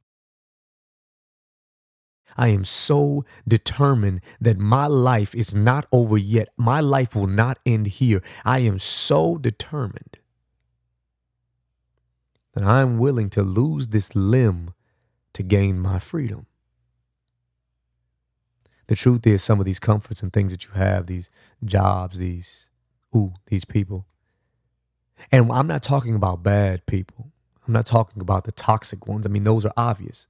I 2.37 2.49
am 2.49 2.65
so 2.65 3.25
determined 3.47 4.21
that 4.41 4.57
my 4.57 4.87
life 4.87 5.33
is 5.35 5.55
not 5.55 5.85
over 5.91 6.17
yet. 6.17 6.49
My 6.57 6.79
life 6.79 7.15
will 7.15 7.27
not 7.27 7.59
end 7.65 7.87
here. 7.87 8.21
I 8.43 8.59
am 8.59 8.79
so 8.79 9.37
determined 9.37 10.19
that 12.53 12.63
I'm 12.63 12.97
willing 12.97 13.29
to 13.31 13.43
lose 13.43 13.89
this 13.89 14.15
limb 14.15 14.73
to 15.33 15.43
gain 15.43 15.79
my 15.79 15.99
freedom 15.99 16.47
the 18.87 18.95
truth 18.95 19.25
is 19.25 19.43
some 19.43 19.59
of 19.59 19.65
these 19.65 19.79
comforts 19.79 20.21
and 20.21 20.31
things 20.31 20.51
that 20.51 20.65
you 20.65 20.71
have, 20.71 21.07
these 21.07 21.31
jobs, 21.63 22.19
these 22.19 22.69
ooh, 23.15 23.33
these 23.47 23.65
people. 23.65 24.05
And 25.31 25.51
I'm 25.51 25.67
not 25.67 25.81
talking 25.81 26.15
about 26.15 26.43
bad 26.43 26.85
people. 26.85 27.31
I'm 27.65 27.73
not 27.73 27.85
talking 27.85 28.21
about 28.21 28.43
the 28.43 28.51
toxic 28.51 29.07
ones. 29.07 29.25
I 29.25 29.29
mean, 29.29 29.43
those 29.43 29.65
are 29.65 29.73
obvious. 29.75 30.27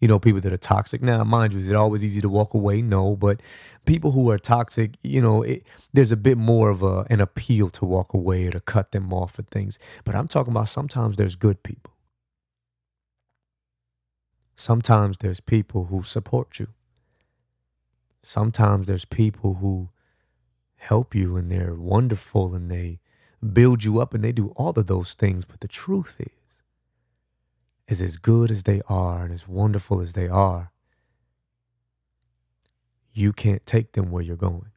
You 0.00 0.08
know, 0.08 0.18
people 0.18 0.40
that 0.40 0.52
are 0.52 0.58
toxic. 0.58 1.02
Now, 1.02 1.24
mind 1.24 1.52
you, 1.52 1.58
is 1.58 1.70
it 1.70 1.76
always 1.76 2.04
easy 2.04 2.20
to 2.20 2.28
walk 2.28 2.52
away? 2.54 2.82
No, 2.82 3.16
but 3.16 3.40
people 3.86 4.12
who 4.12 4.30
are 4.30 4.38
toxic, 4.38 4.92
you 5.02 5.20
know, 5.20 5.42
it, 5.42 5.62
there's 5.92 6.12
a 6.12 6.16
bit 6.16 6.36
more 6.36 6.70
of 6.70 6.82
a, 6.82 7.06
an 7.10 7.20
appeal 7.20 7.70
to 7.70 7.84
walk 7.84 8.12
away 8.12 8.46
or 8.46 8.50
to 8.50 8.60
cut 8.60 8.92
them 8.92 9.12
off 9.12 9.32
for 9.32 9.42
things. 9.42 9.78
But 10.04 10.14
I'm 10.14 10.28
talking 10.28 10.52
about 10.52 10.68
sometimes 10.68 11.16
there's 11.16 11.36
good 11.36 11.62
people. 11.62 11.92
Sometimes 14.56 15.18
there's 15.18 15.40
people 15.40 15.86
who 15.86 16.02
support 16.02 16.58
you 16.58 16.68
sometimes 18.24 18.86
there's 18.86 19.04
people 19.04 19.54
who 19.54 19.90
help 20.76 21.14
you 21.14 21.36
and 21.36 21.50
they're 21.50 21.74
wonderful 21.74 22.54
and 22.54 22.70
they 22.70 23.00
build 23.52 23.84
you 23.84 24.00
up 24.00 24.14
and 24.14 24.24
they 24.24 24.32
do 24.32 24.48
all 24.56 24.70
of 24.70 24.86
those 24.86 25.14
things. 25.14 25.44
But 25.44 25.60
the 25.60 25.68
truth 25.68 26.20
is, 26.20 26.62
is 27.86 28.00
as 28.00 28.16
good 28.16 28.50
as 28.50 28.62
they 28.62 28.80
are 28.88 29.24
and 29.24 29.32
as 29.32 29.46
wonderful 29.46 30.00
as 30.00 30.14
they 30.14 30.28
are, 30.28 30.72
you 33.12 33.32
can't 33.32 33.64
take 33.66 33.92
them 33.92 34.10
where 34.10 34.22
you're 34.22 34.36
going. 34.36 34.70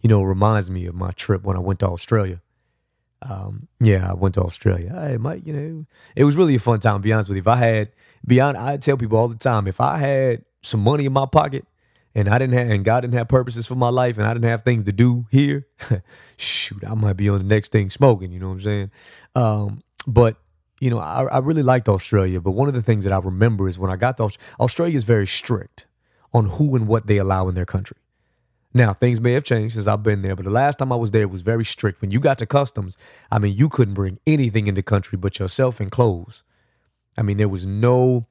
You 0.00 0.08
know, 0.08 0.22
it 0.22 0.26
reminds 0.26 0.70
me 0.70 0.86
of 0.86 0.94
my 0.94 1.10
trip 1.12 1.42
when 1.42 1.56
I 1.56 1.60
went 1.60 1.80
to 1.80 1.86
Australia. 1.86 2.40
Um, 3.22 3.68
yeah, 3.80 4.10
I 4.10 4.14
went 4.14 4.34
to 4.34 4.42
Australia. 4.42 4.92
Hey, 4.92 5.16
Mike, 5.16 5.46
you 5.46 5.52
know, 5.52 5.86
it 6.14 6.24
was 6.24 6.36
really 6.36 6.54
a 6.54 6.58
fun 6.58 6.80
time. 6.80 6.96
To 6.96 7.00
be 7.00 7.12
honest 7.12 7.28
with 7.28 7.36
you, 7.36 7.42
if 7.42 7.48
I 7.48 7.56
had, 7.56 7.92
beyond, 8.26 8.56
I 8.56 8.76
tell 8.76 8.96
people 8.96 9.18
all 9.18 9.28
the 9.28 9.36
time, 9.36 9.66
if 9.66 9.80
I 9.80 9.98
had 9.98 10.44
some 10.62 10.80
money 10.80 11.04
in 11.04 11.12
my 11.12 11.26
pocket 11.26 11.66
and 12.14 12.28
I 12.28 12.38
didn't 12.38 12.54
have 12.54 12.70
and 12.70 12.84
God 12.84 13.02
didn't 13.02 13.14
have 13.14 13.28
purposes 13.28 13.66
for 13.66 13.74
my 13.74 13.90
life 13.90 14.18
and 14.18 14.26
I 14.26 14.32
didn't 14.32 14.48
have 14.48 14.62
things 14.62 14.84
to 14.84 14.92
do 14.92 15.26
here, 15.30 15.66
shoot, 16.36 16.82
I 16.86 16.94
might 16.94 17.16
be 17.16 17.28
on 17.28 17.38
the 17.38 17.44
next 17.44 17.72
thing 17.72 17.90
smoking, 17.90 18.32
you 18.32 18.40
know 18.40 18.48
what 18.48 18.54
I'm 18.54 18.60
saying? 18.60 18.90
Um, 19.34 19.82
but 20.06 20.36
you 20.80 20.90
know, 20.90 20.98
I, 20.98 21.24
I 21.24 21.38
really 21.38 21.62
liked 21.62 21.88
Australia, 21.88 22.40
but 22.40 22.52
one 22.52 22.68
of 22.68 22.74
the 22.74 22.82
things 22.82 23.04
that 23.04 23.12
I 23.12 23.18
remember 23.18 23.68
is 23.68 23.78
when 23.78 23.90
I 23.90 23.96
got 23.96 24.16
to 24.18 24.24
Australia, 24.24 24.56
Australia 24.60 24.96
is 24.96 25.04
very 25.04 25.26
strict 25.26 25.86
on 26.32 26.46
who 26.46 26.76
and 26.76 26.86
what 26.86 27.06
they 27.06 27.16
allow 27.16 27.48
in 27.48 27.54
their 27.54 27.64
country. 27.64 27.96
Now, 28.74 28.92
things 28.92 29.22
may 29.22 29.32
have 29.32 29.44
changed 29.44 29.74
since 29.74 29.86
I've 29.86 30.02
been 30.02 30.20
there, 30.20 30.36
but 30.36 30.44
the 30.44 30.50
last 30.50 30.78
time 30.78 30.92
I 30.92 30.96
was 30.96 31.10
there 31.10 31.22
it 31.22 31.30
was 31.30 31.40
very 31.40 31.64
strict. 31.64 32.02
When 32.02 32.10
you 32.10 32.20
got 32.20 32.36
to 32.38 32.46
customs, 32.46 32.98
I 33.30 33.38
mean, 33.38 33.56
you 33.56 33.70
couldn't 33.70 33.94
bring 33.94 34.18
anything 34.26 34.66
in 34.66 34.74
the 34.74 34.82
country 34.82 35.16
but 35.16 35.38
yourself 35.38 35.80
and 35.80 35.90
clothes. 35.90 36.44
I 37.16 37.22
mean, 37.22 37.38
there 37.38 37.48
was 37.48 37.64
no 37.64 38.26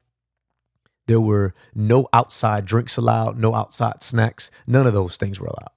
there 1.08 1.22
were 1.22 1.54
no 1.74 2.08
outside 2.14 2.66
drinks 2.66 2.98
allowed, 2.98 3.38
no 3.38 3.54
outside 3.54 4.02
snacks. 4.02 4.50
None 4.66 4.88
of 4.88 4.94
those 4.94 5.18
things 5.18 5.40
were 5.40 5.48
allowed 5.48 5.72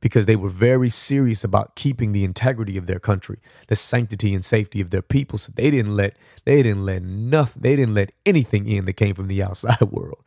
because 0.00 0.26
they 0.26 0.36
were 0.36 0.50
very 0.50 0.88
serious 0.88 1.42
about 1.42 1.74
keeping 1.74 2.12
the 2.12 2.24
integrity 2.24 2.76
of 2.76 2.86
their 2.86 2.98
country, 3.00 3.38
the 3.68 3.76
sanctity 3.76 4.34
and 4.34 4.44
safety 4.44 4.80
of 4.80 4.90
their 4.90 5.02
people. 5.02 5.38
So 5.38 5.52
they 5.54 5.70
didn't 5.70 5.96
let 5.96 6.16
they 6.44 6.62
didn't 6.62 6.84
let 6.84 7.02
nothing, 7.02 7.62
they 7.62 7.76
didn't 7.76 7.94
let 7.94 8.12
anything 8.24 8.68
in 8.68 8.84
that 8.84 8.94
came 8.94 9.14
from 9.14 9.28
the 9.28 9.42
outside 9.48 9.80
world, 9.80 10.24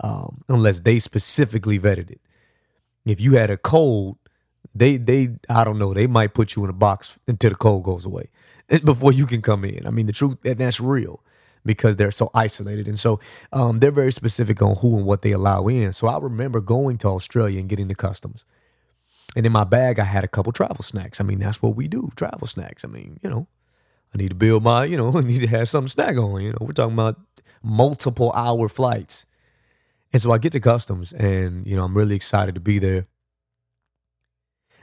um, 0.00 0.42
unless 0.48 0.80
they 0.80 0.98
specifically 0.98 1.78
vetted 1.78 2.10
it. 2.10 2.20
If 3.04 3.20
you 3.20 3.34
had 3.34 3.50
a 3.50 3.56
cold, 3.56 4.18
they 4.74 4.96
they 4.98 5.36
I 5.48 5.64
don't 5.64 5.78
know, 5.78 5.94
they 5.94 6.06
might 6.06 6.34
put 6.34 6.54
you 6.54 6.64
in 6.64 6.70
a 6.70 6.74
box 6.74 7.18
until 7.26 7.50
the 7.50 7.56
cold 7.56 7.84
goes 7.84 8.04
away 8.04 8.28
before 8.84 9.12
you 9.12 9.26
can 9.26 9.40
come 9.40 9.64
in. 9.64 9.86
I 9.86 9.90
mean, 9.90 10.06
the 10.06 10.12
truth 10.12 10.36
that's 10.42 10.80
real 10.80 11.22
because 11.66 11.96
they're 11.96 12.10
so 12.10 12.30
isolated. 12.34 12.86
And 12.86 12.98
so 12.98 13.20
um, 13.52 13.80
they're 13.80 13.90
very 13.90 14.12
specific 14.12 14.62
on 14.62 14.76
who 14.76 14.96
and 14.96 15.06
what 15.06 15.22
they 15.22 15.32
allow 15.32 15.66
in. 15.66 15.92
So 15.92 16.06
I 16.06 16.18
remember 16.18 16.60
going 16.60 16.96
to 16.98 17.08
Australia 17.08 17.60
and 17.60 17.68
getting 17.68 17.88
the 17.88 17.94
customs. 17.94 18.44
And 19.36 19.44
in 19.44 19.52
my 19.52 19.64
bag, 19.64 19.98
I 19.98 20.04
had 20.04 20.24
a 20.24 20.28
couple 20.28 20.52
travel 20.52 20.82
snacks. 20.82 21.20
I 21.20 21.24
mean, 21.24 21.40
that's 21.40 21.60
what 21.60 21.76
we 21.76 21.88
do 21.88 22.08
travel 22.16 22.46
snacks. 22.46 22.84
I 22.84 22.88
mean, 22.88 23.18
you 23.22 23.28
know, 23.28 23.46
I 24.14 24.18
need 24.18 24.30
to 24.30 24.34
build 24.34 24.62
my, 24.62 24.84
you 24.84 24.96
know, 24.96 25.12
I 25.14 25.20
need 25.20 25.40
to 25.42 25.48
have 25.48 25.68
some 25.68 25.88
snack 25.88 26.16
on. 26.16 26.40
You 26.40 26.52
know, 26.52 26.58
we're 26.60 26.72
talking 26.72 26.94
about 26.94 27.20
multiple 27.62 28.32
hour 28.32 28.68
flights. 28.68 29.26
And 30.12 30.22
so 30.22 30.32
I 30.32 30.38
get 30.38 30.52
to 30.52 30.60
customs 30.60 31.12
and, 31.12 31.66
you 31.66 31.76
know, 31.76 31.84
I'm 31.84 31.96
really 31.96 32.16
excited 32.16 32.54
to 32.54 32.60
be 32.60 32.78
there. 32.78 33.06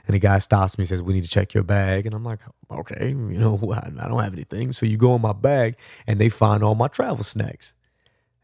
And 0.06 0.14
the 0.14 0.20
guy 0.20 0.38
stops 0.38 0.76
me 0.76 0.82
and 0.82 0.88
says, 0.88 1.02
We 1.02 1.14
need 1.14 1.24
to 1.24 1.30
check 1.30 1.54
your 1.54 1.62
bag. 1.62 2.06
And 2.06 2.14
I'm 2.14 2.24
like, 2.24 2.40
Okay, 2.70 3.08
you 3.10 3.38
know, 3.38 3.58
I 3.72 4.08
don't 4.08 4.22
have 4.22 4.34
anything. 4.34 4.72
So 4.72 4.86
you 4.86 4.96
go 4.96 5.14
in 5.14 5.22
my 5.22 5.32
bag 5.32 5.76
and 6.06 6.20
they 6.20 6.28
find 6.28 6.62
all 6.62 6.74
my 6.74 6.88
travel 6.88 7.24
snacks. 7.24 7.74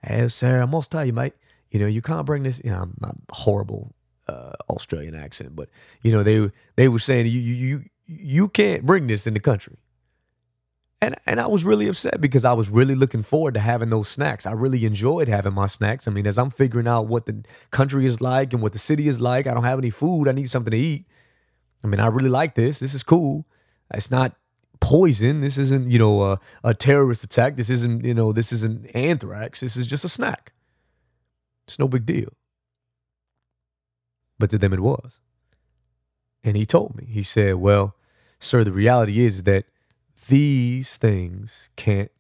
Hey, 0.02 0.28
sir, 0.28 0.62
I 0.62 0.64
must 0.64 0.90
tell 0.90 1.04
you, 1.04 1.12
mate, 1.12 1.34
you 1.70 1.78
know, 1.78 1.86
you 1.86 2.00
can't 2.00 2.24
bring 2.24 2.42
this. 2.42 2.60
You 2.64 2.70
know, 2.70 2.90
I'm, 3.02 3.22
horrible 3.30 3.94
uh, 4.28 4.52
Australian 4.68 5.14
accent, 5.14 5.54
but 5.54 5.68
you 6.02 6.12
know, 6.12 6.22
they 6.22 6.50
they 6.76 6.88
were 6.88 6.98
saying 6.98 7.26
you 7.26 7.40
you 7.40 7.54
you 7.54 7.84
you 8.06 8.48
can't 8.48 8.84
bring 8.84 9.06
this 9.06 9.26
in 9.26 9.34
the 9.34 9.40
country. 9.40 9.76
And 11.02 11.16
and 11.26 11.40
I 11.40 11.46
was 11.46 11.64
really 11.64 11.88
upset 11.88 12.20
because 12.20 12.44
I 12.44 12.52
was 12.52 12.70
really 12.70 12.94
looking 12.94 13.22
forward 13.22 13.54
to 13.54 13.60
having 13.60 13.90
those 13.90 14.08
snacks. 14.08 14.46
I 14.46 14.52
really 14.52 14.84
enjoyed 14.84 15.28
having 15.28 15.54
my 15.54 15.66
snacks. 15.66 16.06
I 16.06 16.10
mean, 16.10 16.26
as 16.26 16.38
I'm 16.38 16.50
figuring 16.50 16.88
out 16.88 17.06
what 17.06 17.26
the 17.26 17.44
country 17.70 18.04
is 18.04 18.20
like 18.20 18.52
and 18.52 18.62
what 18.62 18.72
the 18.72 18.78
city 18.78 19.08
is 19.08 19.20
like, 19.20 19.46
I 19.46 19.54
don't 19.54 19.64
have 19.64 19.78
any 19.78 19.90
food. 19.90 20.28
I 20.28 20.32
need 20.32 20.50
something 20.50 20.72
to 20.72 20.76
eat. 20.76 21.06
I 21.82 21.86
mean, 21.86 22.00
I 22.00 22.06
really 22.06 22.28
like 22.28 22.54
this. 22.54 22.80
This 22.80 22.94
is 22.94 23.02
cool. 23.02 23.46
It's 23.92 24.10
not 24.10 24.36
poison. 24.80 25.40
This 25.40 25.58
isn't, 25.58 25.90
you 25.90 25.98
know, 25.98 26.22
a, 26.22 26.40
a 26.62 26.74
terrorist 26.74 27.24
attack. 27.24 27.56
This 27.56 27.70
isn't, 27.70 28.04
you 28.04 28.14
know, 28.14 28.32
this 28.32 28.52
isn't 28.52 28.94
anthrax. 28.94 29.60
This 29.60 29.76
is 29.76 29.86
just 29.86 30.04
a 30.04 30.08
snack. 30.08 30.52
It's 31.66 31.78
no 31.78 31.88
big 31.88 32.06
deal. 32.06 32.32
But 34.38 34.50
to 34.50 34.58
them 34.58 34.72
it 34.72 34.80
was. 34.80 35.20
And 36.42 36.56
he 36.56 36.64
told 36.64 36.96
me, 36.96 37.06
he 37.08 37.22
said, 37.22 37.56
Well, 37.56 37.94
sir, 38.38 38.64
the 38.64 38.72
reality 38.72 39.20
is 39.20 39.42
that 39.44 39.66
these 40.28 40.96
things 40.96 41.70
can't 41.76 42.10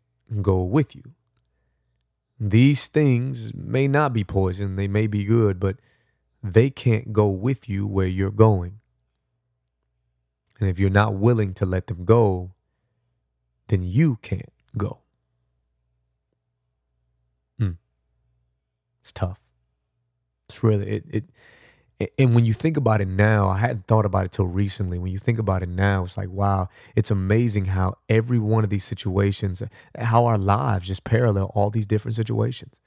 go 0.42 0.62
with 0.62 0.94
you. 0.94 1.02
These 2.38 2.88
things 2.88 3.54
may 3.54 3.86
not 3.88 4.12
be 4.12 4.24
poison, 4.24 4.76
they 4.76 4.88
may 4.88 5.06
be 5.06 5.24
good, 5.24 5.60
but 5.60 5.76
they 6.42 6.70
can't 6.70 7.12
go 7.12 7.28
with 7.28 7.68
you 7.68 7.86
where 7.86 8.06
you're 8.06 8.30
going. 8.30 8.79
And 10.60 10.68
if 10.68 10.78
you're 10.78 10.90
not 10.90 11.14
willing 11.14 11.54
to 11.54 11.66
let 11.66 11.86
them 11.86 12.04
go, 12.04 12.52
then 13.68 13.82
you 13.82 14.18
can't 14.20 14.52
go. 14.76 14.98
Mm. 17.60 17.78
It's 19.00 19.12
tough. 19.12 19.40
It's 20.48 20.62
really 20.62 20.86
it, 20.86 21.04
it 21.08 21.24
and 22.18 22.34
when 22.34 22.46
you 22.46 22.54
think 22.54 22.76
about 22.76 23.02
it 23.02 23.08
now, 23.08 23.48
I 23.48 23.58
hadn't 23.58 23.86
thought 23.86 24.06
about 24.06 24.24
it 24.24 24.32
till 24.32 24.46
recently. 24.46 24.98
When 24.98 25.12
you 25.12 25.18
think 25.18 25.38
about 25.38 25.62
it 25.62 25.68
now, 25.68 26.04
it's 26.04 26.16
like, 26.16 26.30
wow, 26.30 26.68
it's 26.96 27.10
amazing 27.10 27.66
how 27.66 27.94
every 28.08 28.38
one 28.38 28.64
of 28.64 28.70
these 28.70 28.84
situations, 28.84 29.62
how 29.98 30.24
our 30.24 30.38
lives 30.38 30.88
just 30.88 31.04
parallel 31.04 31.52
all 31.54 31.68
these 31.68 31.86
different 31.86 32.14
situations. 32.14 32.80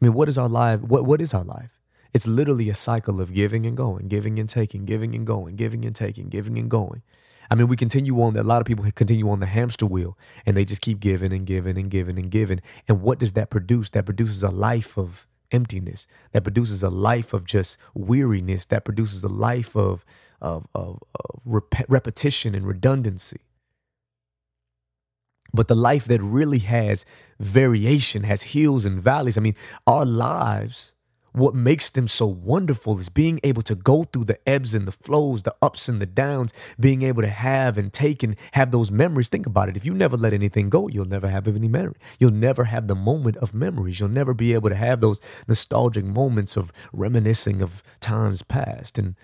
I 0.00 0.04
mean, 0.04 0.14
what 0.14 0.28
is 0.28 0.38
our 0.38 0.48
life? 0.48 0.80
What 0.80 1.04
what 1.04 1.20
is 1.20 1.34
our 1.34 1.44
life? 1.44 1.80
It's 2.14 2.28
literally 2.28 2.70
a 2.70 2.74
cycle 2.74 3.20
of 3.20 3.32
giving 3.32 3.66
and 3.66 3.76
going, 3.76 4.06
giving 4.06 4.38
and 4.38 4.48
taking, 4.48 4.84
giving 4.84 5.14
and 5.14 5.26
going, 5.26 5.56
giving 5.56 5.84
and 5.84 5.94
taking, 5.94 6.28
giving 6.28 6.56
and 6.56 6.70
going. 6.70 7.02
I 7.50 7.56
mean, 7.56 7.68
we 7.68 7.76
continue 7.76 8.20
on. 8.22 8.36
A 8.36 8.42
lot 8.42 8.60
of 8.60 8.66
people 8.66 8.88
continue 8.92 9.28
on 9.28 9.40
the 9.40 9.46
hamster 9.46 9.84
wheel, 9.84 10.16
and 10.46 10.56
they 10.56 10.64
just 10.64 10.80
keep 10.80 11.00
giving 11.00 11.32
and 11.32 11.44
giving 11.44 11.76
and 11.76 11.90
giving 11.90 12.18
and 12.18 12.30
giving. 12.30 12.60
And 12.88 13.02
what 13.02 13.18
does 13.18 13.34
that 13.34 13.50
produce? 13.50 13.90
That 13.90 14.06
produces 14.06 14.42
a 14.42 14.50
life 14.50 14.96
of 14.96 15.26
emptiness. 15.50 16.06
That 16.32 16.42
produces 16.42 16.82
a 16.82 16.90
life 16.90 17.32
of 17.32 17.44
just 17.44 17.78
weariness. 17.94 18.66
That 18.66 18.84
produces 18.84 19.24
a 19.24 19.28
life 19.28 19.76
of 19.76 20.04
of 20.40 20.66
of, 20.74 21.02
of 21.14 21.40
rep- 21.44 21.88
repetition 21.88 22.54
and 22.54 22.66
redundancy. 22.66 23.40
But 25.52 25.68
the 25.68 25.76
life 25.76 26.06
that 26.06 26.20
really 26.20 26.58
has 26.60 27.04
variation, 27.38 28.24
has 28.24 28.42
hills 28.42 28.84
and 28.84 29.00
valleys. 29.00 29.38
I 29.38 29.40
mean, 29.40 29.54
our 29.86 30.04
lives 30.04 30.93
what 31.34 31.52
makes 31.52 31.90
them 31.90 32.06
so 32.06 32.28
wonderful 32.28 32.96
is 33.00 33.08
being 33.08 33.40
able 33.42 33.62
to 33.62 33.74
go 33.74 34.04
through 34.04 34.24
the 34.24 34.48
ebbs 34.48 34.72
and 34.72 34.86
the 34.86 34.92
flows, 34.92 35.42
the 35.42 35.54
ups 35.60 35.88
and 35.88 36.00
the 36.00 36.06
downs, 36.06 36.52
being 36.78 37.02
able 37.02 37.22
to 37.22 37.28
have 37.28 37.76
and 37.76 37.92
take 37.92 38.22
and 38.22 38.36
have 38.52 38.70
those 38.70 38.92
memories. 38.92 39.28
Think 39.28 39.44
about 39.44 39.68
it. 39.68 39.76
If 39.76 39.84
you 39.84 39.94
never 39.94 40.16
let 40.16 40.32
anything 40.32 40.70
go, 40.70 40.86
you'll 40.86 41.06
never 41.06 41.26
have 41.28 41.48
any 41.48 41.66
memory. 41.66 41.96
You'll 42.20 42.30
never 42.30 42.64
have 42.64 42.86
the 42.86 42.94
moment 42.94 43.36
of 43.38 43.52
memories. 43.52 43.98
You'll 43.98 44.10
never 44.10 44.32
be 44.32 44.54
able 44.54 44.68
to 44.68 44.76
have 44.76 45.00
those 45.00 45.20
nostalgic 45.48 46.04
moments 46.04 46.56
of 46.56 46.72
reminiscing 46.92 47.60
of 47.60 47.82
times 47.98 48.42
past. 48.42 48.96
And 48.96 49.16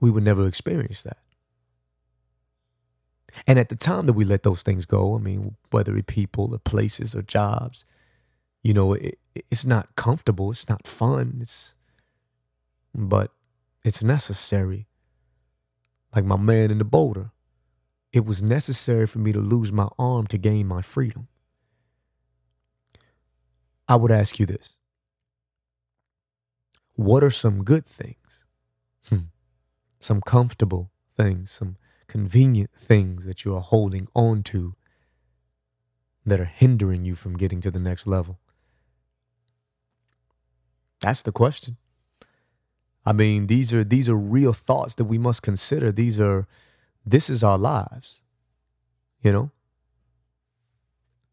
we 0.00 0.10
would 0.10 0.24
never 0.24 0.48
experience 0.48 1.04
that. 1.04 1.18
And 3.46 3.60
at 3.60 3.68
the 3.68 3.76
time 3.76 4.06
that 4.06 4.14
we 4.14 4.24
let 4.24 4.42
those 4.42 4.64
things 4.64 4.86
go, 4.86 5.14
I 5.14 5.18
mean, 5.18 5.54
whether 5.70 5.92
it 5.92 6.06
be 6.06 6.14
people 6.14 6.52
or 6.52 6.58
places 6.58 7.14
or 7.14 7.22
jobs, 7.22 7.84
you 8.64 8.74
know, 8.74 8.94
it, 8.94 9.20
it's 9.34 9.64
not 9.64 9.94
comfortable, 9.96 10.50
it's 10.50 10.68
not 10.68 10.86
fun, 10.86 11.38
it's 11.40 11.74
but 12.94 13.30
it's 13.84 14.02
necessary. 14.02 14.86
Like 16.14 16.24
my 16.24 16.36
man 16.36 16.70
in 16.70 16.78
the 16.78 16.84
boulder, 16.84 17.30
it 18.12 18.26
was 18.26 18.42
necessary 18.42 19.06
for 19.06 19.18
me 19.18 19.32
to 19.32 19.38
lose 19.38 19.72
my 19.72 19.88
arm 19.98 20.26
to 20.28 20.38
gain 20.38 20.66
my 20.66 20.82
freedom. 20.82 21.28
I 23.88 23.96
would 23.96 24.12
ask 24.12 24.38
you 24.38 24.46
this. 24.46 24.76
What 26.94 27.24
are 27.24 27.30
some 27.30 27.64
good 27.64 27.86
things? 27.86 28.44
Hmm. 29.08 29.28
Some 29.98 30.20
comfortable 30.20 30.90
things, 31.16 31.50
some 31.50 31.76
convenient 32.06 32.70
things 32.76 33.24
that 33.24 33.44
you 33.44 33.56
are 33.56 33.62
holding 33.62 34.06
on 34.14 34.42
to 34.42 34.74
that 36.26 36.40
are 36.40 36.44
hindering 36.44 37.04
you 37.04 37.14
from 37.14 37.36
getting 37.36 37.60
to 37.62 37.70
the 37.70 37.80
next 37.80 38.06
level? 38.06 38.38
That's 41.02 41.22
the 41.22 41.32
question. 41.32 41.76
I 43.04 43.12
mean, 43.12 43.48
these 43.48 43.74
are 43.74 43.84
these 43.84 44.08
are 44.08 44.16
real 44.16 44.52
thoughts 44.52 44.94
that 44.94 45.04
we 45.04 45.18
must 45.18 45.42
consider. 45.42 45.92
These 45.92 46.20
are 46.20 46.46
this 47.04 47.28
is 47.28 47.42
our 47.42 47.58
lives. 47.58 48.22
You 49.20 49.32
know? 49.32 49.50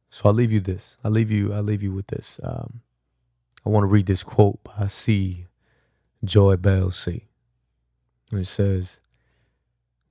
So 0.09 0.23
I'll 0.25 0.33
leave 0.33 0.51
you 0.51 0.59
this. 0.59 0.97
I'll 1.03 1.11
leave 1.11 1.31
you 1.31 1.53
I'll 1.53 1.63
leave 1.63 1.83
you 1.83 1.93
with 1.93 2.07
this. 2.07 2.39
Um, 2.43 2.81
I 3.65 3.69
want 3.69 3.83
to 3.83 3.87
read 3.87 4.07
this 4.07 4.23
quote 4.23 4.63
by 4.63 4.87
C. 4.87 5.45
JoyBell 6.25 6.91
C. 6.91 7.27
And 8.31 8.41
it 8.41 8.47
says, 8.47 8.99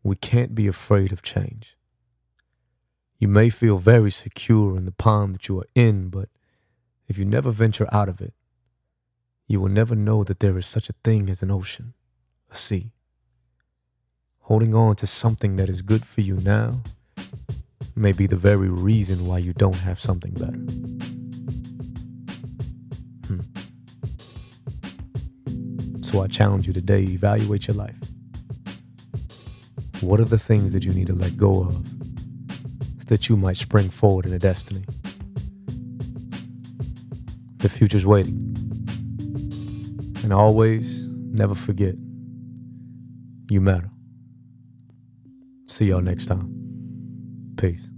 We 0.03 0.17
can't 0.17 0.55
be 0.55 0.67
afraid 0.67 1.13
of 1.13 1.23
change. 1.23 1.77
You 3.19 3.29
may 3.29 3.51
feel 3.51 3.79
very 3.79 4.11
secure 4.11 4.77
in 4.77 4.85
the 4.85 4.93
pond 4.93 5.35
that 5.35 5.49
you 5.49 5.59
are 5.61 5.67
in, 5.75 6.09
but 6.09 6.29
if 7.09 7.19
you 7.19 7.25
never 7.25 7.51
venture 7.51 7.89
out 7.93 8.09
of 8.09 8.21
it, 8.21 8.33
you 9.49 9.61
will 9.61 9.71
never 9.71 9.97
know 9.97 10.23
that 10.25 10.41
there 10.41 10.59
is 10.59 10.67
such 10.67 10.91
a 10.91 10.95
thing 11.03 11.31
as 11.31 11.43
an 11.43 11.51
ocean, 11.51 11.95
a 12.51 12.55
sea. 12.55 12.93
Holding 14.41 14.75
on 14.75 14.95
to 14.97 15.07
something 15.07 15.57
that 15.57 15.71
is 15.71 15.81
good 15.81 16.05
for 16.05 16.21
you 16.21 16.37
now 16.37 16.83
may 17.97 18.13
be 18.13 18.27
the 18.27 18.37
very 18.37 18.69
reason 18.69 19.27
why 19.27 19.39
you 19.39 19.55
don't 19.55 19.79
have 19.79 19.99
something 19.99 20.33
better. 20.33 20.59
Hmm. 23.27 23.41
So 26.03 26.23
I 26.23 26.27
challenge 26.27 26.67
you 26.67 26.75
today 26.75 27.05
evaluate 27.05 27.67
your 27.67 27.77
life. 27.77 27.97
What 30.03 30.21
are 30.21 30.25
the 30.25 30.39
things 30.39 30.73
that 30.75 30.85
you 30.85 30.93
need 30.93 31.07
to 31.07 31.15
let 31.15 31.37
go 31.39 31.63
of 31.63 31.75
so 32.99 33.05
that 33.07 33.29
you 33.31 33.37
might 33.37 33.57
spring 33.57 33.89
forward 33.89 34.27
in 34.27 34.35
a 34.35 34.39
destiny? 34.39 34.85
The 37.59 37.69
future's 37.69 38.07
waiting. 38.07 38.48
And 40.29 40.35
always 40.35 41.09
never 41.09 41.55
forget 41.55 41.95
you 43.51 43.63
matter. 43.63 43.91
See 45.69 45.87
y'all 45.87 46.03
next 46.03 46.27
time. 46.27 46.53
Peace. 47.57 47.91